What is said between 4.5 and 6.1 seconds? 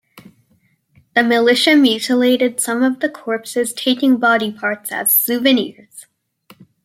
parts as souvenirs.